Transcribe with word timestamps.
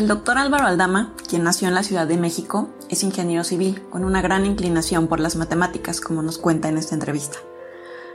El 0.00 0.08
doctor 0.08 0.38
Álvaro 0.38 0.66
Aldama, 0.66 1.12
quien 1.28 1.44
nació 1.44 1.68
en 1.68 1.74
la 1.74 1.82
Ciudad 1.82 2.06
de 2.06 2.16
México, 2.16 2.70
es 2.88 3.02
ingeniero 3.02 3.44
civil 3.44 3.82
con 3.90 4.02
una 4.02 4.22
gran 4.22 4.46
inclinación 4.46 5.08
por 5.08 5.20
las 5.20 5.36
matemáticas, 5.36 6.00
como 6.00 6.22
nos 6.22 6.38
cuenta 6.38 6.70
en 6.70 6.78
esta 6.78 6.94
entrevista. 6.94 7.36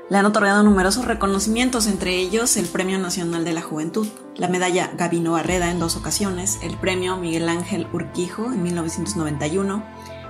Le 0.10 0.18
han 0.18 0.26
otorgado 0.26 0.64
numerosos 0.64 1.06
reconocimientos, 1.06 1.86
entre 1.86 2.18
ellos 2.18 2.58
el 2.58 2.66
Premio 2.66 2.98
Nacional 2.98 3.46
de 3.46 3.54
la 3.54 3.62
Juventud, 3.62 4.08
la 4.36 4.48
medalla 4.48 4.94
Gabino 4.98 5.34
Barreda 5.34 5.70
en 5.70 5.78
dos 5.78 5.96
ocasiones, 5.96 6.58
el 6.64 6.76
Premio 6.76 7.18
Miguel 7.18 7.48
Ángel 7.50 7.88
Urquijo 7.94 8.46
en 8.46 8.64
1991, 8.64 9.86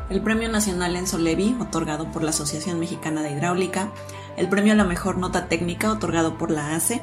el 0.10 0.22
Premio 0.22 0.50
Nacional 0.50 0.98
Enzo 0.98 1.18
Levi, 1.20 1.56
otorgado 1.62 2.12
por 2.12 2.22
la 2.22 2.32
Asociación 2.32 2.82
Mexicana 2.82 3.22
de 3.22 3.32
Hidráulica, 3.32 3.94
el 4.36 4.50
Premio 4.50 4.74
a 4.74 4.76
la 4.76 4.84
Mejor 4.84 5.18
Nota 5.18 5.48
Técnica, 5.48 5.90
otorgado 5.90 6.38
por 6.38 6.52
la 6.52 6.76
ACE, 6.76 7.02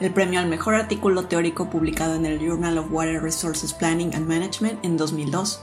el 0.00 0.12
premio 0.12 0.40
al 0.40 0.48
mejor 0.48 0.74
artículo 0.74 1.26
teórico 1.26 1.70
publicado 1.70 2.14
en 2.14 2.26
el 2.26 2.38
Journal 2.38 2.78
of 2.78 2.90
Water 2.90 3.22
Resources 3.22 3.72
Planning 3.72 4.14
and 4.14 4.28
Management 4.28 4.84
en 4.84 4.96
2002. 4.96 5.60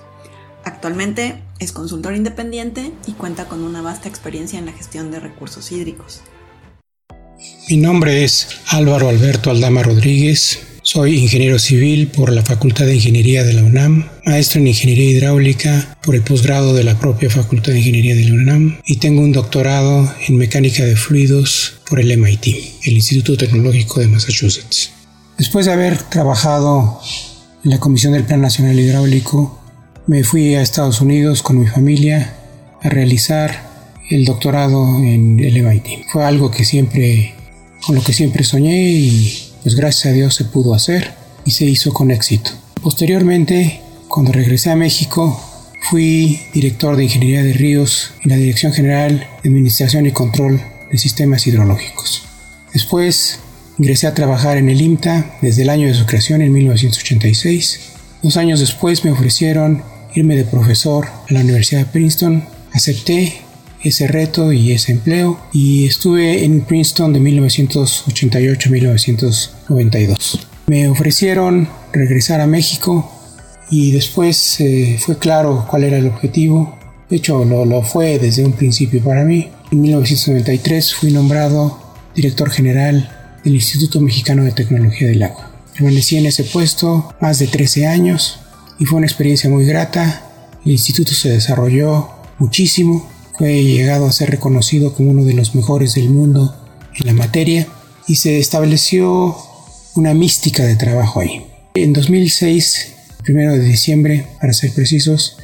Actualmente 0.64 1.44
es 1.60 1.72
consultor 1.72 2.16
independiente 2.16 2.92
y 3.08 3.14
cuenta 3.14 3.46
con 3.46 3.64
una 3.64 3.82
vasta 3.82 4.10
experiencia 4.10 4.60
en 4.60 4.66
la 4.66 4.74
gestión 4.74 5.12
de 5.12 5.20
recursos 5.20 5.72
hídricos. 5.72 6.22
Mi 7.70 7.78
nombre 7.78 8.24
es 8.24 8.62
Álvaro 8.68 9.10
Alberto 9.10 9.52
Aldama 9.52 9.84
Rodríguez. 9.84 10.75
Soy 10.88 11.18
ingeniero 11.18 11.58
civil 11.58 12.10
por 12.10 12.32
la 12.32 12.44
Facultad 12.44 12.86
de 12.86 12.94
Ingeniería 12.94 13.44
de 13.44 13.54
la 13.54 13.64
UNAM, 13.64 14.08
maestro 14.24 14.62
en 14.62 14.68
Ingeniería 14.68 15.10
Hidráulica 15.10 15.98
por 16.04 16.14
el 16.14 16.22
posgrado 16.22 16.76
de 16.76 16.84
la 16.84 17.00
propia 17.00 17.28
Facultad 17.28 17.72
de 17.72 17.80
Ingeniería 17.80 18.14
de 18.14 18.26
la 18.26 18.36
UNAM 18.36 18.78
y 18.86 18.98
tengo 18.98 19.22
un 19.22 19.32
doctorado 19.32 20.14
en 20.28 20.38
Mecánica 20.38 20.86
de 20.86 20.96
Fluidos 20.96 21.80
por 21.90 22.00
el 22.00 22.16
MIT, 22.16 22.46
el 22.84 22.94
Instituto 22.94 23.36
Tecnológico 23.36 24.00
de 24.00 24.10
Massachusetts. 24.10 24.92
Después 25.40 25.66
de 25.66 25.74
haber 25.74 25.98
trabajado 26.04 27.02
en 27.64 27.72
la 27.72 27.80
Comisión 27.80 28.14
del 28.14 28.26
Plan 28.26 28.42
Nacional 28.42 28.80
Hidráulico, 28.80 29.60
me 30.06 30.24
fui 30.24 30.54
a 30.54 30.62
Estados 30.62 31.02
Unidos 31.02 31.42
con 31.42 31.58
mi 31.58 31.66
familia 31.66 32.36
a 32.84 32.90
realizar 32.90 33.92
el 34.12 34.24
doctorado 34.24 35.00
en 35.00 35.40
el 35.40 35.64
MIT. 35.64 36.06
Fue 36.12 36.24
algo 36.24 36.52
que 36.52 36.64
siempre, 36.64 37.34
con 37.84 37.96
lo 37.96 38.04
que 38.04 38.14
siempre 38.14 38.44
soñé 38.44 38.92
y 38.92 39.55
pues 39.66 39.74
gracias 39.74 40.06
a 40.06 40.12
Dios 40.12 40.36
se 40.36 40.44
pudo 40.44 40.76
hacer 40.76 41.16
y 41.44 41.50
se 41.50 41.66
hizo 41.66 41.92
con 41.92 42.12
éxito. 42.12 42.52
Posteriormente, 42.84 43.82
cuando 44.08 44.32
regresé 44.32 44.70
a 44.70 44.76
México, 44.76 45.44
fui 45.90 46.40
director 46.54 46.96
de 46.96 47.06
Ingeniería 47.06 47.42
de 47.42 47.54
Ríos 47.54 48.14
en 48.24 48.30
la 48.30 48.36
Dirección 48.36 48.74
General 48.74 49.28
de 49.42 49.50
Administración 49.50 50.06
y 50.06 50.12
Control 50.12 50.62
de 50.92 50.98
Sistemas 51.00 51.48
Hidrológicos. 51.48 52.22
Después 52.74 53.40
ingresé 53.80 54.06
a 54.06 54.14
trabajar 54.14 54.58
en 54.58 54.70
el 54.70 54.80
IMTA 54.80 55.38
desde 55.42 55.64
el 55.64 55.72
año 55.72 55.88
de 55.88 55.96
su 55.96 56.06
creación 56.06 56.44
en 56.44 56.54
1986. 56.54 57.80
Dos 58.22 58.38
años 58.38 58.60
después 58.60 59.04
me 59.04 59.10
ofrecieron 59.10 59.82
irme 60.14 60.36
de 60.36 60.46
profesor 60.46 61.08
a 61.08 61.34
la 61.34 61.40
Universidad 61.40 61.80
de 61.80 61.92
Princeton. 61.92 62.46
Acepté 62.72 63.42
ese 63.86 64.08
reto 64.08 64.52
y 64.52 64.72
ese 64.72 64.92
empleo 64.92 65.40
y 65.54 65.86
estuve 65.86 66.44
en 66.44 66.62
Princeton 66.62 67.14
de 67.14 67.20
1988 67.20 68.70
a 68.70 68.72
1992. 68.72 70.48
Me 70.68 70.88
ofrecieron 70.88 71.70
regresar 71.94 72.42
a 72.42 72.48
México 72.48 73.12
y 73.70 73.92
después 73.92 74.60
eh, 74.60 74.98
fue 75.00 75.18
claro 75.18 75.66
cuál 75.70 75.84
era 75.84 75.98
el 75.98 76.08
objetivo. 76.08 76.78
De 77.10 77.18
hecho, 77.18 77.46
lo, 77.46 77.66
lo 77.66 77.84
fue 77.84 78.20
desde 78.20 78.44
un 78.44 78.54
principio 78.54 79.04
para 79.04 79.24
mí. 79.24 79.50
En 79.72 79.82
1993 79.82 80.94
fui 80.96 81.12
nombrado 81.12 81.80
director 82.16 82.50
general 82.50 83.38
del 83.44 83.56
Instituto 83.56 84.02
Mexicano 84.02 84.44
de 84.44 84.52
Tecnología 84.52 85.08
del 85.08 85.22
Agua. 85.24 85.52
Permanecí 85.74 86.18
en 86.18 86.26
ese 86.26 86.46
puesto 86.46 87.14
más 87.20 87.40
de 87.40 87.48
13 87.48 87.86
años 87.86 88.40
y 88.80 88.86
fue 88.86 88.98
una 88.98 89.08
experiencia 89.08 89.50
muy 89.50 89.66
grata. 89.66 90.24
El 90.66 90.72
instituto 90.72 91.14
se 91.14 91.30
desarrolló 91.30 92.10
muchísimo, 92.40 93.10
fue 93.38 93.64
llegado 93.64 94.06
a 94.06 94.12
ser 94.12 94.32
reconocido 94.32 94.94
como 94.94 95.12
uno 95.12 95.24
de 95.24 95.34
los 95.34 95.56
mejores 95.56 95.96
del 95.96 96.10
mundo 96.10 96.56
en 96.96 97.08
la 97.08 97.14
materia 97.14 97.68
y 98.08 98.16
se 98.16 98.40
estableció 98.40 99.36
una 99.96 100.14
mística 100.14 100.64
de 100.64 100.76
trabajo 100.76 101.20
ahí. 101.20 101.46
En 101.74 101.94
2006, 101.94 102.94
primero 103.24 103.54
de 103.54 103.64
diciembre, 103.64 104.26
para 104.40 104.54
ser 104.54 104.72
precisos, 104.72 105.38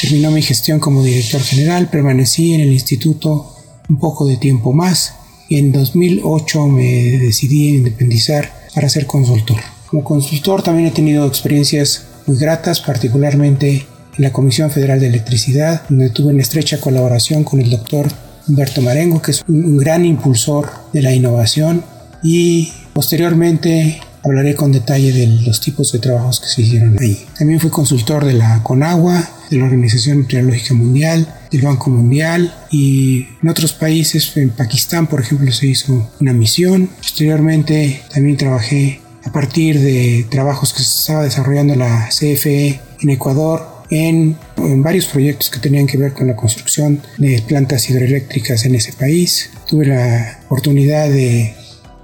terminó 0.00 0.30
mi 0.30 0.42
gestión 0.42 0.80
como 0.80 1.02
director 1.02 1.40
general, 1.40 1.88
permanecí 1.88 2.54
en 2.54 2.60
el 2.60 2.72
instituto 2.72 3.54
un 3.88 3.98
poco 3.98 4.26
de 4.26 4.36
tiempo 4.36 4.72
más 4.72 5.14
y 5.48 5.58
en 5.58 5.72
2008 5.72 6.66
me 6.66 7.18
decidí 7.18 7.68
a 7.68 7.76
independizar 7.76 8.52
para 8.74 8.88
ser 8.88 9.06
consultor. 9.06 9.58
Como 9.86 10.02
consultor 10.02 10.62
también 10.62 10.88
he 10.88 10.92
tenido 10.92 11.26
experiencias 11.26 12.06
muy 12.26 12.38
gratas, 12.38 12.80
particularmente 12.80 13.86
en 14.16 14.22
la 14.22 14.32
Comisión 14.32 14.70
Federal 14.70 15.00
de 15.00 15.08
Electricidad, 15.08 15.82
donde 15.88 16.10
tuve 16.10 16.32
una 16.32 16.42
estrecha 16.42 16.80
colaboración 16.80 17.44
con 17.44 17.60
el 17.60 17.70
doctor 17.70 18.08
Humberto 18.48 18.82
Marengo, 18.82 19.22
que 19.22 19.32
es 19.32 19.42
un 19.48 19.76
gran 19.76 20.04
impulsor 20.04 20.70
de 20.92 21.02
la 21.02 21.12
innovación, 21.12 21.84
y 22.22 22.72
posteriormente 22.92 24.00
hablaré 24.22 24.54
con 24.54 24.72
detalle 24.72 25.12
de 25.12 25.26
los 25.26 25.60
tipos 25.60 25.92
de 25.92 25.98
trabajos 25.98 26.40
que 26.40 26.48
se 26.48 26.62
hicieron 26.62 26.96
ahí. 27.00 27.26
También 27.38 27.60
fui 27.60 27.70
consultor 27.70 28.24
de 28.24 28.32
la 28.32 28.62
CONAGUA, 28.62 29.28
de 29.50 29.58
la 29.58 29.64
Organización 29.64 30.18
Meteorológica 30.18 30.74
Mundial, 30.74 31.28
del 31.50 31.60
Banco 31.60 31.90
Mundial 31.90 32.54
y 32.70 33.26
en 33.42 33.48
otros 33.48 33.74
países, 33.74 34.34
en 34.36 34.50
Pakistán 34.50 35.06
por 35.06 35.20
ejemplo, 35.20 35.52
se 35.52 35.66
hizo 35.66 36.10
una 36.20 36.32
misión. 36.32 36.88
Posteriormente 36.96 38.02
también 38.12 38.38
trabajé 38.38 39.00
a 39.24 39.32
partir 39.32 39.80
de 39.80 40.26
trabajos 40.30 40.72
que 40.72 40.82
se 40.82 41.00
estaba 41.00 41.24
desarrollando 41.24 41.74
la 41.76 42.08
CFE 42.08 42.80
en 43.02 43.10
Ecuador 43.10 43.73
en, 43.90 44.36
en, 44.56 44.82
varios 44.82 45.06
proyectos 45.06 45.50
que 45.50 45.58
tenían 45.58 45.86
que 45.86 45.98
ver 45.98 46.12
con 46.12 46.26
la 46.26 46.36
construcción 46.36 47.02
de 47.18 47.42
plantas 47.46 47.88
hidroeléctricas 47.90 48.64
en 48.64 48.74
ese 48.74 48.92
país. 48.92 49.50
Tuve 49.68 49.86
la 49.86 50.40
oportunidad 50.46 51.08
de 51.08 51.54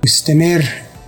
pues, 0.00 0.22
tener 0.22 0.64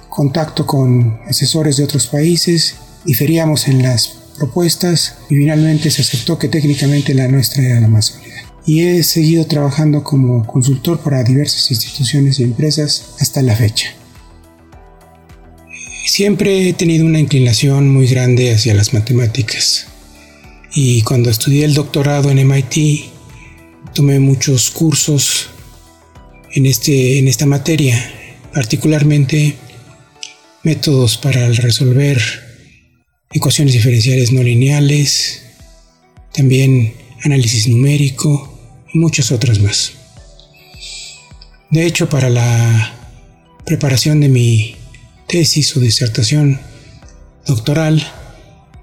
contacto 0.09 0.67
con 0.67 1.21
asesores 1.27 1.77
de 1.77 1.85
otros 1.85 2.07
países, 2.07 2.77
diferíamos 3.05 3.69
en 3.69 3.83
las 3.83 4.09
propuestas 4.37 5.17
y 5.31 5.37
finalmente 5.37 5.91
se 5.91 6.03
aceptó 6.03 6.39
que 6.39 6.49
técnicamente 6.49 7.15
la 7.15 7.29
nuestra 7.29 7.63
era 7.63 7.81
la 7.81 7.89
más 7.89 8.07
sólida. 8.07 8.43
Y 8.65 8.83
he 8.83 9.03
seguido 9.03 9.47
trabajando 9.47 10.05
como 10.05 10.47
consultor 10.47 11.01
para 11.01 11.25
diversas 11.25 11.71
instituciones 11.71 12.39
y 12.39 12.45
empresas 12.45 13.15
hasta 13.21 13.43
la 13.43 13.57
fecha. 13.57 13.89
Siempre 16.07 16.69
he 16.69 16.73
tenido 16.73 17.07
una 17.07 17.19
inclinación 17.19 17.89
muy 17.89 18.07
grande 18.07 18.53
hacia 18.53 18.75
las 18.75 18.93
matemáticas. 18.93 19.87
Y 20.75 21.03
cuando 21.03 21.31
estudié 21.31 21.65
el 21.65 21.75
doctorado 21.75 22.31
en 22.31 22.47
MIT, 22.47 23.11
tomé 23.95 24.19
muchos 24.19 24.71
cursos 24.71 25.49
en, 26.53 26.67
este, 26.67 27.19
en 27.19 27.29
esta 27.29 27.47
materia, 27.47 28.13
particularmente 28.55 29.57
métodos 30.63 31.19
para 31.19 31.49
resolver 31.49 32.21
ecuaciones 33.33 33.75
diferenciales 33.75 34.33
no 34.33 34.43
lineales, 34.43 35.43
también 36.33 36.95
análisis 37.23 37.69
numérico 37.69 38.59
y 38.93 38.99
muchas 38.99 39.31
otras 39.33 39.59
más. 39.61 39.93
De 41.71 41.87
hecho, 41.87 42.09
para 42.09 42.31
la 42.31 42.95
preparación 43.65 44.21
de 44.21 44.29
mi 44.29 44.77
tesis 45.27 45.77
o 45.77 45.81
disertación 45.81 46.61
doctoral, 47.47 48.07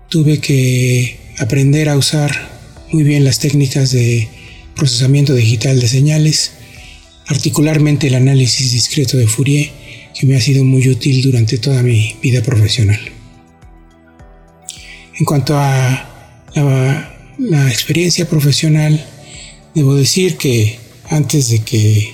tuve 0.10 0.40
que 0.40 1.20
aprender 1.40 1.90
a 1.90 1.98
usar 1.98 2.32
muy 2.92 3.04
bien 3.04 3.24
las 3.24 3.40
técnicas 3.40 3.92
de 3.92 4.28
procesamiento 4.76 5.34
digital 5.34 5.80
de 5.80 5.88
señales, 5.88 6.52
particularmente 7.28 8.08
el 8.08 8.16
análisis 8.16 8.72
discreto 8.72 9.18
de 9.18 9.28
Fourier, 9.28 9.72
que 10.18 10.26
me 10.26 10.36
ha 10.36 10.42
sido 10.42 10.64
muy 10.64 10.88
útil 10.90 11.22
durante 11.22 11.58
toda 11.58 11.82
mi 11.84 12.16
vida 12.22 12.42
profesional. 12.42 13.00
En 15.18 15.26
cuanto 15.26 15.58
a 15.58 16.46
la, 16.56 17.70
experiencia 17.70 18.28
profesional, 18.28 19.06
debo 19.76 19.96
decir 19.96 20.38
que 20.38 20.78
antes 21.10 21.50
de 21.50 21.60
que 21.60 22.14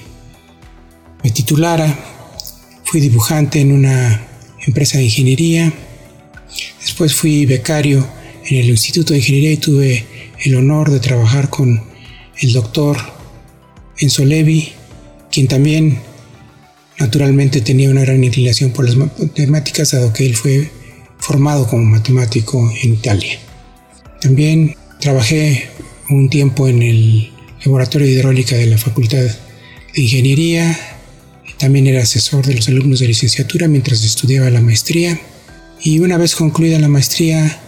me 1.23 1.31
titulara, 1.31 2.15
Fui 2.85 3.01
dibujante 3.01 3.59
en 3.59 3.71
una 3.71 4.21
empresa 4.65 4.99
de 4.99 5.05
ingeniería. 5.05 5.73
Después 6.79 7.13
fui 7.13 7.45
becario 7.45 8.07
en 8.45 8.57
el 8.57 8.69
Instituto 8.69 9.13
de 9.13 9.19
Ingeniería 9.19 9.59
tuve 9.59 10.05
el 10.43 10.55
honor 10.55 10.91
de 10.91 10.99
trabajar 10.99 11.49
con 11.49 11.81
el 12.39 12.53
doctor 12.53 12.97
Enzo 13.97 14.25
Levi, 14.25 14.71
quien 15.31 15.47
también 15.47 15.99
naturalmente 16.99 17.61
tenía 17.61 17.89
una 17.89 18.01
gran 18.01 18.23
inclinación 18.23 18.71
por 18.71 18.85
las 18.85 18.95
matemáticas, 18.95 19.91
dado 19.91 20.13
que 20.13 20.25
él 20.25 20.35
fue 20.35 20.69
formado 21.17 21.67
como 21.67 21.83
matemático 21.83 22.71
en 22.83 22.93
Italia. 22.93 23.39
También 24.21 24.75
trabajé 24.99 25.69
un 26.09 26.29
tiempo 26.29 26.67
en 26.67 26.83
el 26.83 27.31
laboratorio 27.63 28.07
de 28.07 28.13
hidráulica 28.13 28.55
de 28.55 28.67
la 28.67 28.77
Facultad 28.77 29.23
de 29.23 30.01
Ingeniería 30.01 30.77
también 31.57 31.87
era 31.87 32.01
asesor 32.01 32.45
de 32.45 32.53
los 32.53 32.67
alumnos 32.67 32.99
de 32.99 33.07
licenciatura 33.07 33.67
mientras 33.67 34.03
estudiaba 34.03 34.49
la 34.49 34.61
maestría. 34.61 35.19
Y 35.81 35.99
una 35.99 36.17
vez 36.17 36.35
concluida 36.35 36.79
la 36.79 36.87
maestría, 36.87 37.59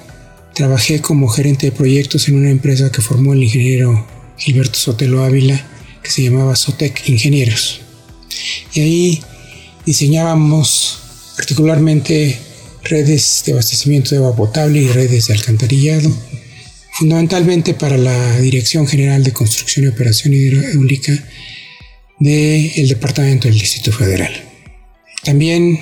trabajé 0.54 1.02
como 1.02 1.28
gerente 1.28 1.68
de 1.68 1.72
proyectos 1.72 2.28
en 2.28 2.36
una 2.36 2.50
empresa 2.50 2.92
que 2.92 3.02
formó 3.02 3.34
el 3.34 3.44
ingeniero 3.44 4.08
Gilberto 4.38 4.78
Sotelo 4.78 5.24
Ávila, 5.24 5.66
que 6.04 6.10
se 6.10 6.24
llamaba 6.24 6.56
Sotec 6.56 7.08
Ingenieros. 7.10 7.82
Y 8.74 8.82
ahí 8.82 9.22
diseñábamos 9.86 11.00
particularmente 11.36 12.40
redes 12.84 13.44
de 13.46 13.54
abastecimiento 13.54 14.12
de 14.12 14.18
agua 14.18 14.36
potable 14.36 14.82
y 14.82 14.88
redes 14.88 15.28
de 15.28 15.34
alcantarillado, 15.34 16.12
fundamentalmente 16.94 17.74
para 17.74 17.98
la 17.98 18.40
Dirección 18.40 18.88
General 18.88 19.24
de 19.24 19.34
Construcción 19.34 19.86
y 19.86 19.90
Operación 19.90 20.34
Hidráulica 20.34 21.14
del 22.20 22.88
Departamento 22.88 23.48
del 23.48 23.60
Distrito 23.60 23.92
Federal. 23.92 24.34
También 25.24 25.80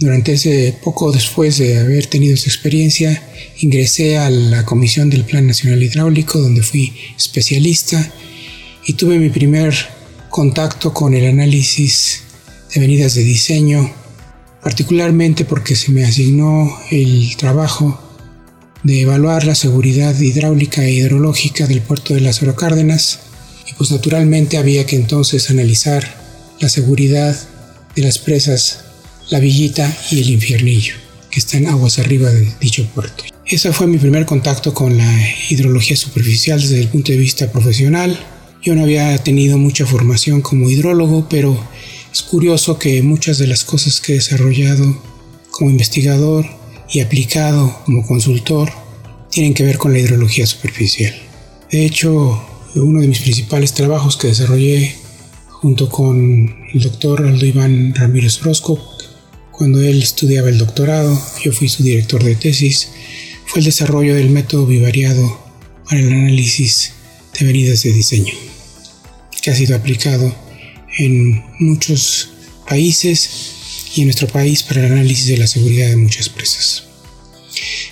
durante 0.00 0.32
ese 0.32 0.74
poco 0.82 1.12
después 1.12 1.58
de 1.58 1.78
haber 1.78 2.06
tenido 2.06 2.34
esa 2.34 2.48
experiencia, 2.48 3.22
ingresé 3.58 4.16
a 4.16 4.30
la 4.30 4.64
Comisión 4.64 5.10
del 5.10 5.24
Plan 5.24 5.46
Nacional 5.46 5.82
Hidráulico, 5.82 6.38
donde 6.38 6.62
fui 6.62 6.94
especialista 7.18 8.10
y 8.86 8.94
tuve 8.94 9.18
mi 9.18 9.28
primer 9.28 9.74
contacto 10.30 10.94
con 10.94 11.12
el 11.12 11.26
análisis 11.26 12.22
de 12.74 12.80
venidas 12.80 13.14
de 13.14 13.24
diseño, 13.24 13.92
particularmente 14.62 15.44
porque 15.44 15.76
se 15.76 15.92
me 15.92 16.04
asignó 16.04 16.78
el 16.90 17.36
trabajo 17.36 18.00
de 18.82 19.02
evaluar 19.02 19.44
la 19.44 19.54
seguridad 19.54 20.18
hidráulica 20.18 20.82
e 20.82 20.92
hidrológica 20.92 21.66
del 21.66 21.82
puerto 21.82 22.14
de 22.14 22.22
las 22.22 22.40
Cárdenas 22.56 23.20
y 23.70 23.74
pues 23.74 23.90
naturalmente 23.90 24.56
había 24.56 24.86
que 24.86 24.96
entonces 24.96 25.50
analizar 25.50 26.02
la 26.58 26.70
seguridad 26.70 27.38
de 27.94 28.02
las 28.02 28.18
presas 28.18 28.84
la 29.30 29.38
Villita 29.38 29.96
y 30.10 30.20
el 30.20 30.30
Infiernillo, 30.30 30.94
que 31.30 31.38
están 31.38 31.66
aguas 31.66 31.98
arriba 31.98 32.30
de 32.30 32.52
dicho 32.60 32.84
puerto. 32.94 33.24
Ese 33.46 33.72
fue 33.72 33.86
mi 33.86 33.98
primer 33.98 34.26
contacto 34.26 34.74
con 34.74 34.98
la 34.98 35.28
hidrología 35.48 35.96
superficial 35.96 36.60
desde 36.60 36.80
el 36.80 36.88
punto 36.88 37.12
de 37.12 37.18
vista 37.18 37.50
profesional. 37.50 38.18
Yo 38.62 38.74
no 38.74 38.82
había 38.82 39.16
tenido 39.18 39.56
mucha 39.56 39.86
formación 39.86 40.40
como 40.40 40.68
hidrólogo, 40.68 41.28
pero 41.28 41.58
es 42.12 42.22
curioso 42.22 42.78
que 42.78 43.02
muchas 43.02 43.38
de 43.38 43.46
las 43.46 43.64
cosas 43.64 44.00
que 44.00 44.12
he 44.12 44.16
desarrollado 44.16 45.00
como 45.50 45.70
investigador 45.70 46.46
y 46.92 47.00
aplicado 47.00 47.82
como 47.84 48.06
consultor 48.06 48.70
tienen 49.30 49.54
que 49.54 49.64
ver 49.64 49.78
con 49.78 49.92
la 49.92 50.00
hidrología 50.00 50.46
superficial. 50.46 51.14
De 51.70 51.84
hecho, 51.84 52.42
uno 52.74 53.00
de 53.00 53.06
mis 53.06 53.20
principales 53.20 53.74
trabajos 53.74 54.16
que 54.16 54.28
desarrollé 54.28 54.96
junto 55.48 55.88
con 55.88 56.56
el 56.72 56.80
doctor 56.80 57.26
Aldo 57.26 57.46
Iván 57.46 57.94
Ramírez 57.94 58.40
Orozco 58.42 58.89
cuando 59.60 59.82
él 59.82 60.02
estudiaba 60.02 60.48
el 60.48 60.56
doctorado, 60.56 61.22
yo 61.44 61.52
fui 61.52 61.68
su 61.68 61.82
director 61.82 62.24
de 62.24 62.34
tesis, 62.34 62.88
fue 63.44 63.58
el 63.58 63.66
desarrollo 63.66 64.14
del 64.14 64.30
método 64.30 64.64
bivariado 64.64 65.38
para 65.84 66.00
el 66.00 66.08
análisis 66.10 66.94
de 67.38 67.44
venidas 67.44 67.82
de 67.82 67.92
diseño, 67.92 68.32
que 69.42 69.50
ha 69.50 69.54
sido 69.54 69.76
aplicado 69.76 70.34
en 70.96 71.44
muchos 71.58 72.30
países 72.66 73.90
y 73.94 74.00
en 74.00 74.06
nuestro 74.06 74.28
país 74.28 74.62
para 74.62 74.86
el 74.86 74.92
análisis 74.92 75.26
de 75.26 75.36
la 75.36 75.46
seguridad 75.46 75.90
de 75.90 75.96
muchas 75.96 76.30
presas. 76.30 76.84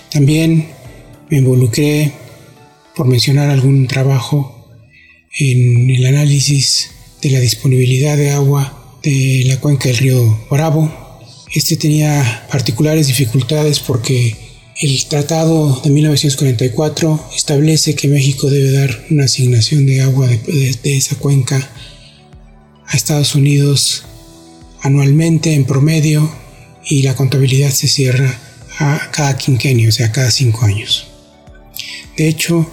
También 0.09 0.69
me 1.29 1.37
involucré, 1.37 2.13
por 2.95 3.05
mencionar 3.05 3.51
algún 3.51 3.85
trabajo, 3.85 4.73
en 5.37 5.87
el 5.91 6.03
análisis 6.07 6.89
de 7.21 7.29
la 7.29 7.39
disponibilidad 7.39 8.17
de 8.17 8.31
agua 8.31 8.97
de 9.03 9.43
la 9.45 9.59
cuenca 9.59 9.87
del 9.87 9.97
río 9.97 10.47
Bravo 10.49 11.08
este 11.51 11.75
tenía 11.77 12.45
particulares 12.51 13.07
dificultades 13.07 13.79
porque 13.79 14.35
el 14.81 15.05
Tratado 15.07 15.81
de 15.83 15.89
1944 15.89 17.29
establece 17.35 17.95
que 17.95 18.07
México 18.07 18.49
debe 18.49 18.71
dar 18.71 19.05
una 19.09 19.25
asignación 19.25 19.85
de 19.85 20.01
agua 20.01 20.27
de, 20.27 20.77
esa 20.83 21.15
cuenca 21.17 21.69
a 22.85 22.95
Estados 22.95 23.35
Unidos 23.35 24.05
anualmente 24.81 25.53
en 25.53 25.65
promedio 25.65 26.31
y 26.87 27.01
la 27.01 27.15
contabilidad 27.15 27.71
se 27.71 27.87
cierra 27.87 28.39
a 28.77 29.09
cada 29.11 29.37
quinquenio, 29.37 29.89
o 29.89 29.91
sea, 29.91 30.11
cada 30.11 30.31
cinco 30.31 30.65
años. 30.65 31.07
De 32.15 32.29
hecho, 32.29 32.71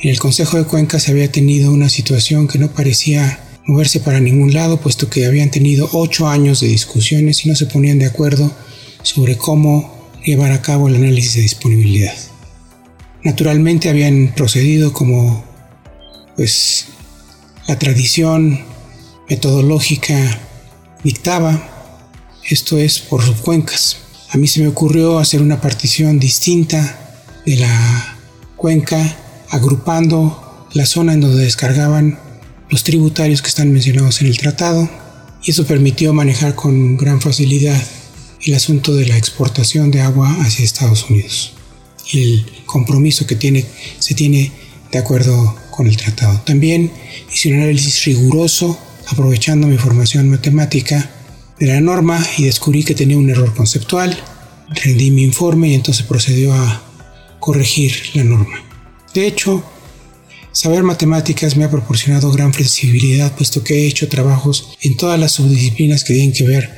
en 0.00 0.10
el 0.10 0.18
Consejo 0.18 0.58
de 0.58 0.64
Cuenca 0.64 0.98
se 0.98 1.12
había 1.12 1.30
tenido 1.30 1.70
una 1.70 1.88
situación 1.88 2.48
que 2.48 2.58
no 2.58 2.72
parecía 2.72 3.45
moverse 3.66 4.00
para 4.00 4.20
ningún 4.20 4.52
lado, 4.52 4.80
puesto 4.80 5.10
que 5.10 5.26
habían 5.26 5.50
tenido 5.50 5.88
ocho 5.92 6.28
años 6.28 6.60
de 6.60 6.68
discusiones 6.68 7.44
y 7.44 7.48
no 7.48 7.56
se 7.56 7.66
ponían 7.66 7.98
de 7.98 8.06
acuerdo 8.06 8.50
sobre 9.02 9.36
cómo 9.36 10.10
llevar 10.24 10.52
a 10.52 10.62
cabo 10.62 10.88
el 10.88 10.96
análisis 10.96 11.34
de 11.34 11.42
disponibilidad. 11.42 12.14
Naturalmente 13.22 13.88
habían 13.88 14.32
procedido 14.34 14.92
como 14.92 15.44
pues 16.36 16.86
la 17.66 17.78
tradición 17.78 18.60
metodológica 19.28 20.40
dictaba, 21.02 21.98
esto 22.48 22.78
es 22.78 23.00
por 23.00 23.24
subcuencas. 23.24 23.98
A 24.30 24.38
mí 24.38 24.46
se 24.46 24.60
me 24.60 24.68
ocurrió 24.68 25.18
hacer 25.18 25.42
una 25.42 25.60
partición 25.60 26.18
distinta 26.18 27.18
de 27.44 27.56
la 27.56 28.18
cuenca, 28.56 29.16
agrupando 29.50 30.68
la 30.74 30.86
zona 30.86 31.14
en 31.14 31.20
donde 31.20 31.44
descargaban 31.44 32.18
los 32.70 32.84
tributarios 32.84 33.42
que 33.42 33.48
están 33.48 33.72
mencionados 33.72 34.20
en 34.20 34.28
el 34.28 34.38
tratado 34.38 34.88
y 35.44 35.50
eso 35.50 35.66
permitió 35.66 36.12
manejar 36.12 36.54
con 36.54 36.96
gran 36.96 37.20
facilidad 37.20 37.80
el 38.44 38.54
asunto 38.54 38.94
de 38.94 39.06
la 39.06 39.16
exportación 39.16 39.90
de 39.90 40.00
agua 40.00 40.36
hacia 40.40 40.64
Estados 40.64 41.08
Unidos 41.10 41.56
el 42.12 42.44
compromiso 42.66 43.26
que 43.26 43.34
tiene, 43.34 43.64
se 43.98 44.14
tiene 44.14 44.52
de 44.92 44.98
acuerdo 44.98 45.56
con 45.70 45.86
el 45.86 45.96
tratado. 45.96 46.40
También 46.44 46.90
hice 47.32 47.50
un 47.50 47.56
análisis 47.56 48.04
riguroso 48.04 48.78
aprovechando 49.08 49.66
mi 49.66 49.78
formación 49.78 50.28
matemática 50.28 51.10
de 51.58 51.66
la 51.66 51.80
norma 51.80 52.24
y 52.38 52.44
descubrí 52.44 52.84
que 52.84 52.94
tenía 52.94 53.18
un 53.18 53.30
error 53.30 53.54
conceptual. 53.54 54.16
Rendí 54.68 55.10
mi 55.10 55.22
informe 55.22 55.68
y 55.68 55.74
entonces 55.74 56.04
procedió 56.06 56.52
a 56.54 56.82
corregir 57.40 57.94
la 58.14 58.24
norma. 58.24 58.62
De 59.14 59.26
hecho, 59.26 59.64
Saber 60.56 60.84
matemáticas 60.84 61.54
me 61.54 61.64
ha 61.64 61.70
proporcionado 61.70 62.32
gran 62.32 62.54
flexibilidad 62.54 63.30
puesto 63.36 63.62
que 63.62 63.74
he 63.74 63.86
hecho 63.88 64.08
trabajos 64.08 64.70
en 64.80 64.96
todas 64.96 65.20
las 65.20 65.32
subdisciplinas 65.32 66.02
que 66.02 66.14
tienen 66.14 66.32
que 66.32 66.44
ver 66.44 66.70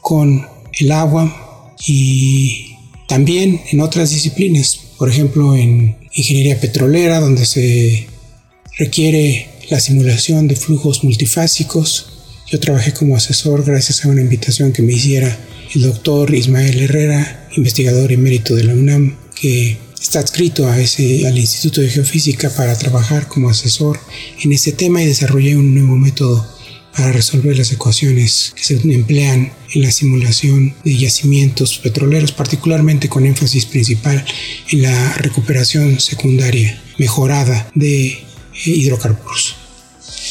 con 0.00 0.46
el 0.72 0.90
agua 0.90 1.74
y 1.86 2.78
también 3.06 3.60
en 3.70 3.80
otras 3.80 4.08
disciplinas, 4.08 4.80
por 4.96 5.10
ejemplo 5.10 5.54
en 5.54 5.98
ingeniería 6.14 6.58
petrolera 6.58 7.20
donde 7.20 7.44
se 7.44 8.06
requiere 8.78 9.50
la 9.68 9.80
simulación 9.80 10.48
de 10.48 10.56
flujos 10.56 11.04
multifásicos. 11.04 12.06
Yo 12.46 12.58
trabajé 12.58 12.94
como 12.94 13.16
asesor 13.16 13.66
gracias 13.66 14.02
a 14.02 14.08
una 14.08 14.22
invitación 14.22 14.72
que 14.72 14.80
me 14.80 14.94
hiciera 14.94 15.38
el 15.74 15.82
doctor 15.82 16.34
Ismael 16.34 16.78
Herrera, 16.80 17.50
investigador 17.54 18.12
emérito 18.12 18.54
de 18.54 18.64
la 18.64 18.72
UNAM, 18.72 19.14
que 19.38 19.76
está 20.00 20.20
adscrito 20.20 20.68
a 20.68 20.80
ese, 20.80 21.26
al 21.26 21.38
Instituto 21.38 21.80
de 21.80 21.90
Geofísica 21.90 22.50
para 22.50 22.76
trabajar 22.76 23.28
como 23.28 23.50
asesor 23.50 23.98
en 24.42 24.52
ese 24.52 24.72
tema 24.72 25.02
y 25.02 25.06
desarrollé 25.06 25.56
un 25.56 25.74
nuevo 25.74 25.96
método 25.96 26.46
para 26.96 27.12
resolver 27.12 27.56
las 27.58 27.70
ecuaciones 27.72 28.54
que 28.56 28.64
se 28.64 28.74
emplean 28.74 29.52
en 29.74 29.82
la 29.82 29.90
simulación 29.90 30.74
de 30.82 30.96
yacimientos 30.96 31.78
petroleros, 31.78 32.32
particularmente 32.32 33.08
con 33.08 33.26
énfasis 33.26 33.66
principal 33.66 34.24
en 34.70 34.82
la 34.82 35.12
recuperación 35.14 36.00
secundaria 36.00 36.82
mejorada 36.98 37.70
de 37.74 38.18
hidrocarburos. 38.64 39.56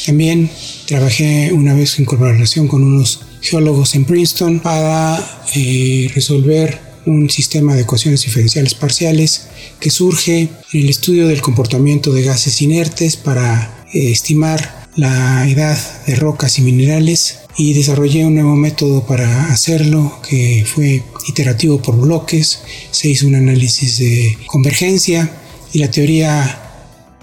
También 0.06 0.50
trabajé 0.86 1.52
una 1.52 1.74
vez 1.74 1.98
en 1.98 2.04
colaboración 2.04 2.66
con 2.66 2.82
unos 2.82 3.20
geólogos 3.40 3.94
en 3.94 4.04
Princeton 4.04 4.60
para 4.60 5.44
eh, 5.54 6.10
resolver 6.14 6.85
un 7.06 7.30
sistema 7.30 7.74
de 7.74 7.82
ecuaciones 7.82 8.22
diferenciales 8.22 8.74
parciales 8.74 9.46
que 9.80 9.90
surge 9.90 10.40
en 10.72 10.80
el 10.80 10.90
estudio 10.90 11.28
del 11.28 11.40
comportamiento 11.40 12.12
de 12.12 12.22
gases 12.22 12.60
inertes 12.60 13.16
para 13.16 13.84
eh, 13.92 14.10
estimar 14.10 14.86
la 14.96 15.48
edad 15.48 15.78
de 16.06 16.16
rocas 16.16 16.58
y 16.58 16.62
minerales 16.62 17.40
y 17.56 17.72
desarrollé 17.72 18.26
un 18.26 18.34
nuevo 18.34 18.56
método 18.56 19.06
para 19.06 19.52
hacerlo 19.52 20.20
que 20.28 20.64
fue 20.66 21.02
iterativo 21.28 21.80
por 21.80 21.96
bloques, 21.96 22.60
se 22.90 23.08
hizo 23.08 23.26
un 23.26 23.34
análisis 23.34 23.98
de 23.98 24.38
convergencia 24.46 25.30
y 25.72 25.78
la 25.78 25.90
teoría 25.90 26.62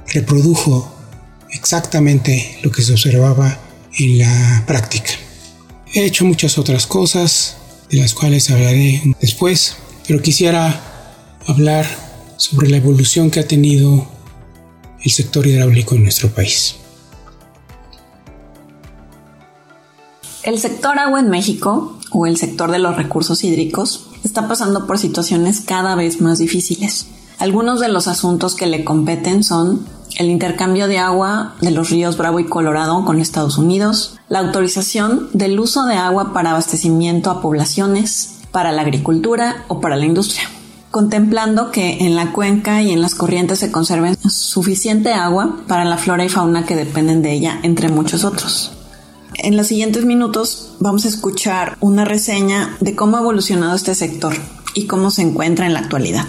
reprodujo 0.07 0.91
exactamente 1.51 2.57
lo 2.63 2.71
que 2.71 2.81
se 2.81 2.93
observaba 2.93 3.59
en 3.97 4.19
la 4.19 4.63
práctica. 4.65 5.11
He 5.93 6.05
hecho 6.05 6.25
muchas 6.25 6.57
otras 6.57 6.87
cosas, 6.87 7.57
de 7.93 7.99
las 7.99 8.15
cuales 8.15 8.49
hablaré 8.49 9.15
después, 9.21 9.77
pero 10.07 10.19
quisiera 10.19 10.81
hablar 11.45 11.85
sobre 12.37 12.67
la 12.67 12.77
evolución 12.77 13.29
que 13.29 13.39
ha 13.39 13.47
tenido 13.47 14.07
el 14.99 15.11
sector 15.11 15.45
hidráulico 15.45 15.93
en 15.93 16.01
nuestro 16.01 16.29
país. 16.29 16.75
El 20.41 20.57
sector 20.59 20.97
agua 20.97 21.19
en 21.19 21.29
México, 21.29 21.99
o 22.09 22.25
el 22.25 22.37
sector 22.37 22.71
de 22.71 22.79
los 22.79 22.97
recursos 22.97 23.43
hídricos, 23.43 24.07
está 24.23 24.47
pasando 24.47 24.87
por 24.87 24.97
situaciones 24.97 25.61
cada 25.61 25.93
vez 25.93 26.19
más 26.19 26.39
difíciles. 26.39 27.05
Algunos 27.37 27.79
de 27.79 27.89
los 27.89 28.07
asuntos 28.07 28.55
que 28.55 28.65
le 28.65 28.83
competen 28.83 29.43
son 29.43 29.85
el 30.17 30.29
intercambio 30.29 30.87
de 30.87 30.99
agua 30.99 31.55
de 31.61 31.71
los 31.71 31.89
ríos 31.89 32.17
Bravo 32.17 32.39
y 32.39 32.45
Colorado 32.45 33.03
con 33.05 33.19
Estados 33.19 33.57
Unidos, 33.57 34.19
la 34.29 34.39
autorización 34.39 35.29
del 35.33 35.59
uso 35.59 35.85
de 35.85 35.95
agua 35.95 36.33
para 36.33 36.51
abastecimiento 36.51 37.31
a 37.31 37.41
poblaciones, 37.41 38.39
para 38.51 38.71
la 38.71 38.83
agricultura 38.83 39.65
o 39.67 39.81
para 39.81 39.95
la 39.95 40.05
industria, 40.05 40.43
contemplando 40.91 41.71
que 41.71 42.05
en 42.05 42.15
la 42.15 42.31
cuenca 42.31 42.81
y 42.81 42.91
en 42.91 43.01
las 43.01 43.15
corrientes 43.15 43.59
se 43.59 43.71
conserve 43.71 44.15
suficiente 44.29 45.13
agua 45.13 45.57
para 45.67 45.85
la 45.85 45.97
flora 45.97 46.23
y 46.23 46.29
fauna 46.29 46.65
que 46.65 46.75
dependen 46.75 47.21
de 47.21 47.33
ella, 47.33 47.59
entre 47.63 47.89
muchos 47.89 48.23
otros. 48.23 48.71
En 49.35 49.57
los 49.57 49.67
siguientes 49.67 50.05
minutos 50.05 50.75
vamos 50.79 51.05
a 51.05 51.07
escuchar 51.07 51.77
una 51.79 52.05
reseña 52.05 52.77
de 52.79 52.95
cómo 52.95 53.17
ha 53.17 53.21
evolucionado 53.21 53.75
este 53.75 53.95
sector 53.95 54.35
y 54.75 54.85
cómo 54.85 55.09
se 55.09 55.23
encuentra 55.23 55.65
en 55.65 55.73
la 55.73 55.79
actualidad. 55.79 56.25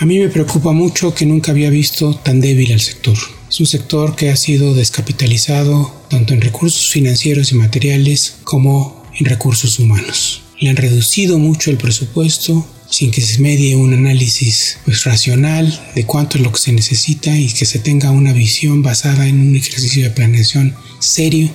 A 0.00 0.06
mí 0.06 0.20
me 0.20 0.28
preocupa 0.28 0.70
mucho 0.70 1.12
que 1.12 1.26
nunca 1.26 1.50
había 1.50 1.70
visto 1.70 2.14
tan 2.14 2.40
débil 2.40 2.72
al 2.72 2.80
sector. 2.80 3.18
Es 3.50 3.58
un 3.58 3.66
sector 3.66 4.14
que 4.14 4.30
ha 4.30 4.36
sido 4.36 4.72
descapitalizado 4.72 5.92
tanto 6.08 6.34
en 6.34 6.40
recursos 6.40 6.90
financieros 6.90 7.50
y 7.50 7.56
materiales 7.56 8.36
como 8.44 9.02
en 9.18 9.26
recursos 9.26 9.80
humanos. 9.80 10.42
Le 10.60 10.70
han 10.70 10.76
reducido 10.76 11.40
mucho 11.40 11.72
el 11.72 11.78
presupuesto 11.78 12.64
sin 12.88 13.10
que 13.10 13.20
se 13.20 13.40
medie 13.40 13.74
un 13.74 13.92
análisis 13.92 14.78
pues, 14.84 15.02
racional 15.02 15.66
de 15.96 16.06
cuánto 16.06 16.38
es 16.38 16.44
lo 16.44 16.52
que 16.52 16.60
se 16.60 16.72
necesita 16.72 17.36
y 17.36 17.48
que 17.48 17.66
se 17.66 17.80
tenga 17.80 18.12
una 18.12 18.32
visión 18.32 18.84
basada 18.84 19.26
en 19.26 19.40
un 19.40 19.56
ejercicio 19.56 20.04
de 20.04 20.10
planeación 20.10 20.76
serio. 21.00 21.50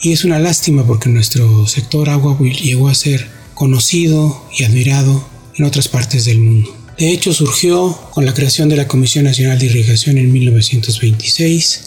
Y 0.00 0.12
es 0.12 0.22
una 0.22 0.38
lástima 0.38 0.86
porque 0.86 1.08
nuestro 1.08 1.66
sector 1.66 2.10
agua 2.10 2.38
llegó 2.38 2.88
a 2.88 2.94
ser 2.94 3.28
conocido 3.54 4.40
y 4.56 4.62
admirado 4.62 5.28
en 5.56 5.64
otras 5.64 5.88
partes 5.88 6.26
del 6.26 6.38
mundo. 6.38 6.81
De 7.02 7.10
hecho, 7.10 7.32
surgió 7.32 7.98
con 8.12 8.24
la 8.24 8.32
creación 8.32 8.68
de 8.68 8.76
la 8.76 8.86
Comisión 8.86 9.24
Nacional 9.24 9.58
de 9.58 9.66
Irrigación 9.66 10.18
en 10.18 10.30
1926, 10.30 11.80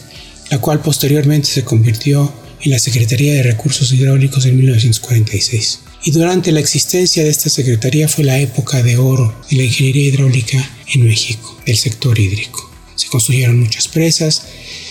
la 0.51 0.60
cual 0.60 0.81
posteriormente 0.81 1.48
se 1.48 1.63
convirtió 1.63 2.34
en 2.62 2.72
la 2.72 2.79
Secretaría 2.79 3.31
de 3.31 3.43
Recursos 3.43 3.93
Hidráulicos 3.93 4.45
en 4.45 4.57
1946. 4.57 5.79
Y 6.03 6.12
durante 6.12 6.51
la 6.51 6.60
existencia 6.60 7.24
de 7.24 7.29
esta 7.29 7.50
Secretaría 7.50 8.10
fue 8.10 8.25
la 8.25 8.39
época 8.39 8.84
de 8.84 8.98
oro 8.98 9.34
de 9.50 9.55
la 9.55 9.63
ingeniería 9.63 10.07
hidráulica 10.07 10.69
en 10.93 11.05
México, 11.05 11.62
del 11.65 11.77
sector 11.77 12.19
hídrico. 12.19 12.69
Se 12.98 13.07
construyeron 13.07 13.57
muchas 13.57 13.88
presas, 13.88 14.41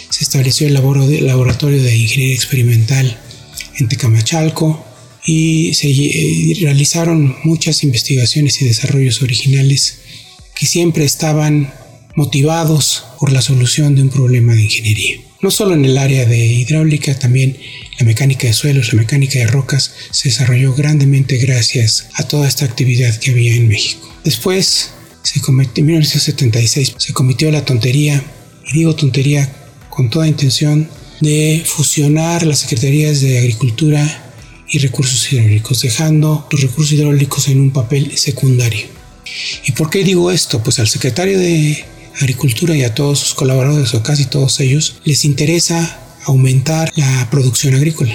se 0.09 0.25
estableció 0.25 0.67
el 0.67 0.73
laboratorio 0.73 1.83
de 1.83 1.99
ingeniería 1.99 2.35
experimental 2.35 3.21
en 3.79 3.89
Tecamachalco 3.89 4.87
y 5.27 5.75
se 5.75 5.91
eh, 5.91 6.57
realizaron 6.63 7.37
muchas 7.45 7.85
investigaciones 7.85 8.63
y 8.63 8.65
desarrollos 8.65 9.21
originales 9.21 9.99
que 10.55 10.67
siempre 10.67 11.05
estaban 11.05 11.73
motivados 12.15 13.05
por 13.19 13.33
la 13.33 13.43
solución 13.43 13.95
de 13.95 14.03
un 14.03 14.11
problema 14.11 14.55
de 14.55 14.63
ingeniería. 14.63 15.17
No 15.43 15.51
solo 15.51 15.75
en 15.75 15.85
el 15.85 15.99
área 15.99 16.25
de 16.25 16.39
hidráulica, 16.39 17.19
también 17.19 17.59
la 17.99 18.07
mecánica 18.07 18.47
de 18.47 18.55
suelos, 18.55 18.93
la 18.93 19.01
mecánica 19.01 19.39
de 19.39 19.47
rocas 19.47 19.93
se 20.11 20.29
desarrolló 20.29 20.73
grandemente 20.75 21.37
gracias 21.37 22.07
a 22.15 22.23
toda 22.23 22.49
esta 22.49 22.65
actividad 22.65 23.15
que 23.17 23.33
había 23.33 23.55
en 23.55 23.69
México. 23.69 24.09
Después, 24.25 24.93
se 25.23 25.41
cometió, 25.41 25.83
en 25.83 25.87
1976, 25.87 26.95
se 26.97 27.13
cometió 27.13 27.51
la 27.51 27.65
tontería, 27.65 28.23
y 28.67 28.73
digo 28.73 28.95
tontería 28.95 29.53
con 29.91 30.09
toda 30.09 30.29
intención, 30.29 30.89
de 31.21 31.63
fusionar 31.65 32.45
las 32.45 32.61
secretarías 32.61 33.21
de 33.21 33.39
Agricultura 33.39 34.33
y 34.69 34.79
Recursos 34.79 35.31
Hidráulicos, 35.33 35.83
dejando 35.83 36.49
los 36.51 36.61
recursos 36.63 36.93
hidráulicos 36.93 37.49
en 37.49 37.61
un 37.61 37.71
papel 37.71 38.17
secundario. 38.17 38.87
¿Y 39.67 39.73
por 39.73 39.91
qué 39.91 40.05
digo 40.05 40.31
esto? 40.31 40.63
Pues 40.63 40.79
al 40.79 40.89
secretario 40.89 41.39
de 41.39 41.85
Agricultura 42.21 42.77
y 42.77 42.85
a 42.85 42.95
todos 42.95 43.19
sus 43.19 43.35
colaboradores 43.35 43.93
o 43.95 44.03
casi 44.03 44.27
todos 44.27 44.61
ellos 44.61 44.97
les 45.05 45.25
interesa 45.25 45.99
aumentar 46.27 46.91
la 46.97 47.29
producción 47.31 47.75
agrícola, 47.75 48.15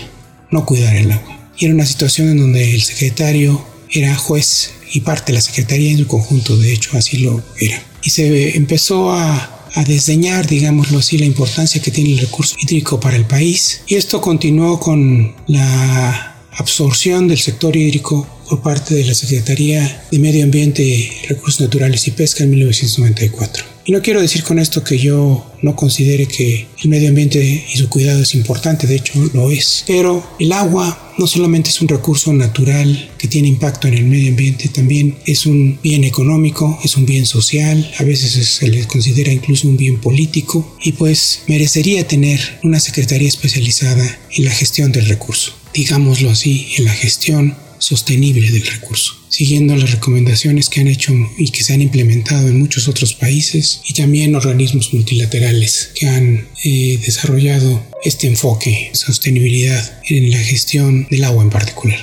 no 0.52 0.66
cuidar 0.66 0.96
el 0.96 1.12
agua. 1.12 1.52
Y 1.58 1.66
era 1.66 1.74
una 1.74 1.86
situación 1.86 2.30
en 2.30 2.38
donde 2.38 2.74
el 2.74 2.82
secretario 2.82 3.64
era 3.92 4.16
juez 4.16 4.72
y 4.94 5.02
parte 5.02 5.32
de 5.32 5.38
la 5.38 5.42
secretaría 5.42 5.92
en 5.92 5.98
su 5.98 6.08
conjunto, 6.08 6.58
de 6.58 6.72
hecho 6.72 6.98
así 6.98 7.18
lo 7.18 7.44
era. 7.60 7.84
Y 8.02 8.12
se 8.12 8.56
empezó 8.56 9.12
a, 9.12 9.68
a 9.74 9.84
desdeñar, 9.84 10.48
digámoslo 10.48 11.00
así, 11.00 11.18
la 11.18 11.26
importancia 11.26 11.82
que 11.82 11.92
tiene 11.92 12.14
el 12.14 12.20
recurso 12.20 12.56
hídrico 12.60 13.00
para 13.00 13.18
el 13.18 13.26
país. 13.26 13.82
Y 13.88 13.96
esto 13.96 14.22
continuó 14.22 14.80
con 14.80 15.36
la 15.48 16.38
absorción 16.54 17.28
del 17.28 17.40
sector 17.40 17.76
hídrico 17.76 18.28
por 18.50 18.62
parte 18.62 18.96
de 18.96 19.06
la 19.06 19.14
Secretaría 19.14 20.04
de 20.12 20.20
Medio 20.20 20.44
Ambiente, 20.44 21.12
Recursos 21.28 21.62
Naturales 21.62 22.08
y 22.08 22.12
Pesca 22.12 22.44
en 22.44 22.50
1994. 22.50 23.64
Y 23.86 23.92
no 23.92 24.02
quiero 24.02 24.22
decir 24.22 24.44
con 24.44 24.60
esto 24.60 24.84
que 24.84 25.00
yo 25.00 25.52
no 25.62 25.76
considere 25.76 26.28
que 26.28 26.68
el 26.84 26.90
medio 26.90 27.10
ambiente 27.10 27.66
y 27.74 27.78
su 27.78 27.90
cuidado 27.90 28.22
es 28.22 28.36
importante, 28.36 28.86
de 28.86 28.96
hecho 28.96 29.14
lo 29.34 29.50
es. 29.52 29.84
Pero 29.88 30.36
el 30.40 30.52
agua 30.52 31.14
no 31.18 31.26
solamente 31.26 31.70
es 31.70 31.82
un 31.82 31.88
recurso 31.88 32.32
natural 32.32 33.10
que 33.18 33.28
tiene 33.28 33.48
impacto 33.48 33.88
en 33.88 33.96
el 33.96 34.06
medio 34.06 34.30
ambiente, 34.30 34.70
también 34.70 35.18
es 35.26 35.46
un 35.46 35.80
bien 35.82 36.04
económico, 36.04 36.80
es 36.84 36.98
un 36.98 37.06
bien 37.06 37.26
social, 37.26 37.92
a 37.98 38.04
veces 38.04 38.32
se 38.48 38.68
le 38.68 38.86
considera 38.86 39.32
incluso 39.32 39.68
un 39.68 39.76
bien 39.76 40.00
político 40.00 40.78
y 40.84 40.92
pues 40.92 41.42
merecería 41.48 42.08
tener 42.08 42.40
una 42.64 42.80
secretaría 42.80 43.28
especializada 43.28 44.20
en 44.32 44.46
la 44.46 44.52
gestión 44.52 44.92
del 44.92 45.08
recurso 45.08 45.54
digámoslo 45.74 46.32
así, 46.32 46.68
en 46.78 46.86
la 46.86 46.94
gestión 46.94 47.56
sostenible 47.80 48.52
del 48.52 48.66
recurso, 48.66 49.16
siguiendo 49.30 49.76
las 49.76 49.92
recomendaciones 49.92 50.70
que 50.70 50.82
han 50.82 50.88
hecho 50.88 51.14
y 51.38 51.50
que 51.50 51.64
se 51.64 51.74
han 51.74 51.82
implementado 51.82 52.48
en 52.48 52.60
muchos 52.60 52.88
otros 52.88 53.14
países 53.14 53.82
y 53.88 53.94
también 53.94 54.36
organismos 54.36 54.94
multilaterales 54.94 55.92
que 55.96 56.08
han 56.08 56.48
eh, 56.64 57.00
desarrollado 57.04 57.84
este 58.04 58.28
enfoque, 58.28 58.92
sostenibilidad 58.94 60.02
en 60.08 60.32
la 60.32 60.40
gestión 60.40 61.08
del 61.10 61.24
agua 61.24 61.44
en 61.44 61.50
particular. 61.50 62.00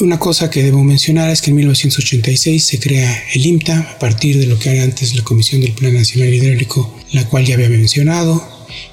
Una 0.00 0.18
cosa 0.18 0.50
que 0.50 0.62
debo 0.62 0.82
mencionar 0.82 1.28
es 1.28 1.42
que 1.42 1.50
en 1.50 1.56
1986 1.56 2.64
se 2.64 2.78
crea 2.78 3.22
el 3.34 3.44
IMTA 3.44 3.80
a 3.80 3.98
partir 3.98 4.38
de 4.38 4.46
lo 4.46 4.58
que 4.58 4.70
era 4.70 4.82
antes 4.82 5.14
la 5.14 5.22
Comisión 5.22 5.60
del 5.60 5.72
Plan 5.72 5.92
Nacional 5.92 6.32
Hidráulico, 6.32 6.96
la 7.12 7.28
cual 7.28 7.44
ya 7.44 7.54
había 7.54 7.68
mencionado, 7.68 8.42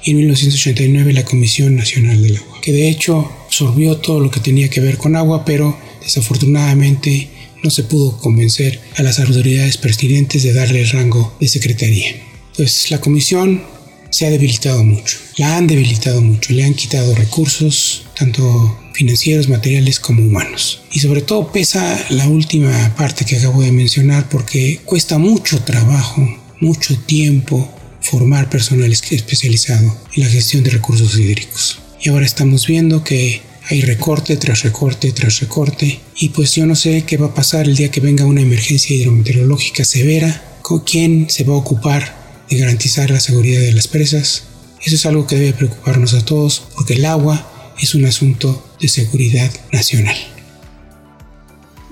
y 0.04 0.10
en 0.10 0.18
1989 0.18 1.14
la 1.14 1.24
Comisión 1.24 1.76
Nacional 1.76 2.20
del 2.20 2.36
Agua, 2.36 2.60
que 2.60 2.72
de 2.72 2.88
hecho 2.88 3.32
absorbió 3.46 3.96
todo 3.96 4.20
lo 4.20 4.30
que 4.30 4.40
tenía 4.40 4.68
que 4.68 4.80
ver 4.80 4.98
con 4.98 5.16
agua, 5.16 5.46
pero 5.46 5.78
desafortunadamente 6.04 7.28
no 7.62 7.70
se 7.70 7.84
pudo 7.84 8.18
convencer 8.18 8.80
a 8.96 9.02
las 9.02 9.20
autoridades 9.20 9.76
pertinentes 9.76 10.42
de 10.42 10.52
darle 10.52 10.82
el 10.82 10.90
rango 10.90 11.36
de 11.40 11.48
secretaría. 11.48 12.16
Pues 12.56 12.90
la 12.90 13.00
comisión 13.00 13.62
se 14.10 14.26
ha 14.26 14.30
debilitado 14.30 14.84
mucho, 14.84 15.18
la 15.36 15.56
han 15.56 15.66
debilitado 15.66 16.20
mucho, 16.20 16.52
le 16.52 16.64
han 16.64 16.74
quitado 16.74 17.14
recursos, 17.14 18.04
tanto 18.14 18.78
financieros, 18.92 19.48
materiales 19.48 19.98
como 20.00 20.22
humanos. 20.22 20.82
Y 20.92 21.00
sobre 21.00 21.22
todo 21.22 21.50
pesa 21.50 21.98
la 22.10 22.28
última 22.28 22.94
parte 22.94 23.24
que 23.24 23.36
acabo 23.36 23.62
de 23.62 23.72
mencionar 23.72 24.28
porque 24.28 24.80
cuesta 24.84 25.18
mucho 25.18 25.62
trabajo, 25.62 26.28
mucho 26.60 26.98
tiempo 26.98 27.72
formar 28.02 28.50
personal 28.50 28.92
especializado 28.92 29.96
en 30.14 30.22
la 30.22 30.28
gestión 30.28 30.62
de 30.62 30.70
recursos 30.70 31.18
hídricos. 31.18 31.78
Y 32.02 32.10
ahora 32.10 32.26
estamos 32.26 32.66
viendo 32.66 33.04
que 33.04 33.40
hay 33.68 33.82
recorte 33.82 34.36
tras 34.36 34.62
recorte 34.62 35.12
tras 35.12 35.40
recorte 35.40 36.00
y 36.16 36.30
pues 36.30 36.54
yo 36.54 36.66
no 36.66 36.74
sé 36.74 37.04
qué 37.04 37.16
va 37.16 37.28
a 37.28 37.34
pasar 37.34 37.66
el 37.66 37.76
día 37.76 37.90
que 37.90 38.00
venga 38.00 38.24
una 38.24 38.40
emergencia 38.40 38.94
hidrometeorológica 38.96 39.84
severa, 39.84 40.58
con 40.62 40.80
quién 40.80 41.30
se 41.30 41.44
va 41.44 41.54
a 41.54 41.58
ocupar 41.58 42.44
de 42.48 42.58
garantizar 42.58 43.10
la 43.10 43.20
seguridad 43.20 43.60
de 43.60 43.72
las 43.72 43.88
presas. 43.88 44.44
Eso 44.84 44.96
es 44.96 45.06
algo 45.06 45.26
que 45.26 45.36
debe 45.36 45.52
preocuparnos 45.52 46.14
a 46.14 46.24
todos 46.24 46.62
porque 46.74 46.94
el 46.94 47.04
agua 47.04 47.74
es 47.80 47.94
un 47.94 48.04
asunto 48.04 48.66
de 48.80 48.88
seguridad 48.88 49.50
nacional. 49.72 50.16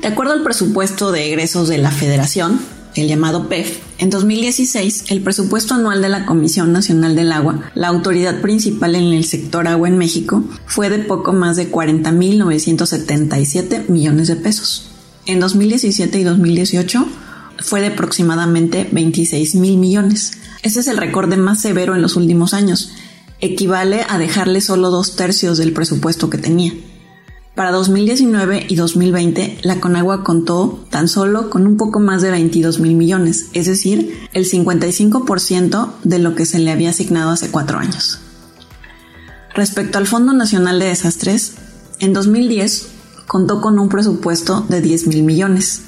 De 0.00 0.08
acuerdo 0.08 0.32
al 0.32 0.42
presupuesto 0.42 1.12
de 1.12 1.26
egresos 1.26 1.68
de 1.68 1.78
la 1.78 1.90
Federación, 1.90 2.60
el 2.94 3.08
llamado 3.08 3.48
PEF, 3.48 3.78
en 3.98 4.10
2016 4.10 5.06
el 5.08 5.22
presupuesto 5.22 5.74
anual 5.74 6.02
de 6.02 6.08
la 6.08 6.26
Comisión 6.26 6.72
Nacional 6.72 7.14
del 7.14 7.30
Agua, 7.32 7.70
la 7.74 7.88
autoridad 7.88 8.40
principal 8.40 8.94
en 8.94 9.12
el 9.12 9.24
sector 9.24 9.68
agua 9.68 9.88
en 9.88 9.98
México, 9.98 10.44
fue 10.66 10.90
de 10.90 10.98
poco 10.98 11.32
más 11.32 11.56
de 11.56 11.70
40.977 11.70 13.88
millones 13.88 14.28
de 14.28 14.36
pesos. 14.36 14.90
En 15.26 15.40
2017 15.40 16.18
y 16.18 16.24
2018 16.24 17.06
fue 17.58 17.80
de 17.80 17.88
aproximadamente 17.88 18.88
26 18.90 19.54
mil 19.56 19.76
millones. 19.76 20.32
Ese 20.62 20.80
es 20.80 20.88
el 20.88 20.96
récord 20.96 21.34
más 21.36 21.60
severo 21.60 21.94
en 21.94 22.02
los 22.02 22.16
últimos 22.16 22.54
años. 22.54 22.92
Equivale 23.40 24.04
a 24.08 24.18
dejarle 24.18 24.60
solo 24.60 24.90
dos 24.90 25.16
tercios 25.16 25.58
del 25.58 25.72
presupuesto 25.72 26.30
que 26.30 26.38
tenía. 26.38 26.72
Para 27.60 27.72
2019 27.72 28.68
y 28.70 28.74
2020, 28.74 29.58
la 29.64 29.80
Conagua 29.80 30.24
contó 30.24 30.82
tan 30.88 31.08
solo 31.08 31.50
con 31.50 31.66
un 31.66 31.76
poco 31.76 32.00
más 32.00 32.22
de 32.22 32.30
22 32.30 32.80
mil 32.80 32.96
millones, 32.96 33.48
es 33.52 33.66
decir, 33.66 34.18
el 34.32 34.48
55% 34.48 35.92
de 36.02 36.18
lo 36.20 36.34
que 36.34 36.46
se 36.46 36.58
le 36.58 36.70
había 36.70 36.88
asignado 36.88 37.28
hace 37.30 37.50
cuatro 37.50 37.76
años. 37.78 38.18
Respecto 39.54 39.98
al 39.98 40.06
Fondo 40.06 40.32
Nacional 40.32 40.78
de 40.78 40.86
Desastres, 40.86 41.56
en 41.98 42.14
2010 42.14 42.88
contó 43.26 43.60
con 43.60 43.78
un 43.78 43.90
presupuesto 43.90 44.64
de 44.70 44.80
10 44.80 45.08
mil 45.08 45.22
millones. 45.22 45.82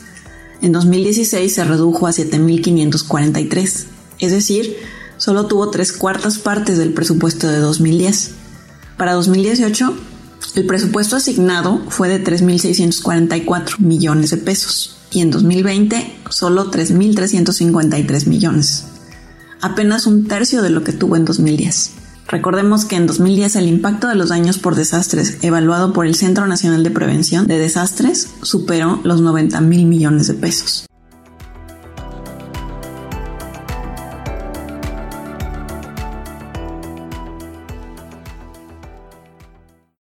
En 0.61 0.73
2016 0.73 1.55
se 1.55 1.65
redujo 1.65 2.07
a 2.07 2.11
7.543, 2.11 3.87
es 4.19 4.31
decir, 4.31 4.77
solo 5.17 5.47
tuvo 5.47 5.71
tres 5.71 5.95
cuartas 5.95 6.37
partes 6.37 6.77
del 6.77 6.93
presupuesto 6.93 7.49
de 7.49 7.61
2010. 7.61 8.33
Para 8.99 9.15
2018, 9.15 9.95
el 10.55 10.67
presupuesto 10.67 11.17
asignado 11.17 11.83
fue 11.89 12.09
de 12.09 12.23
3.644 12.23 13.79
millones 13.79 14.31
de 14.31 14.37
pesos 14.37 14.97
y 15.11 15.21
en 15.21 15.31
2020 15.31 16.19
solo 16.29 16.71
3.353 16.71 18.27
millones, 18.27 18.85
apenas 19.61 20.07
un 20.07 20.27
tercio 20.27 20.63
de 20.63 20.71
lo 20.71 20.85
que 20.85 20.93
tuvo 20.93 21.17
en 21.17 21.25
2010. 21.25 21.93
Recordemos 22.29 22.85
que 22.85 22.97
en 22.97 23.07
2010 23.07 23.57
el 23.57 23.67
impacto 23.67 24.09
de 24.09 24.15
los 24.15 24.31
daños 24.31 24.59
por 24.59 24.75
desastres 24.75 25.39
evaluado 25.43 25.93
por 25.93 26.07
el 26.07 26.15
Centro 26.15 26.47
Nacional 26.47 26.83
de 26.83 26.91
Prevención 26.91 27.47
de 27.47 27.59
Desastres 27.59 28.31
superó 28.43 29.01
los 29.05 29.21
90 29.21 29.61
mil 29.61 29.87
millones 29.87 30.29
de 30.29 30.35
pesos. 30.35 30.87